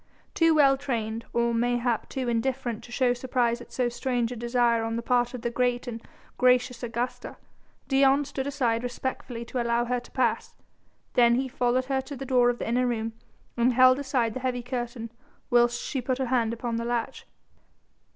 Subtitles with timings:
[0.33, 4.83] Too well trained, or mayhap too indifferent to show surprise at so strange a desire
[4.83, 6.01] on the part of the great and
[6.39, 7.37] gracious Augusta,
[7.87, 10.55] Dion stood aside respectfully to allow her to pass,
[11.13, 13.13] then he followed her to the door of the inner room
[13.55, 15.11] and held aside the heavy curtain,
[15.51, 17.27] whilst she put her hand upon the latch.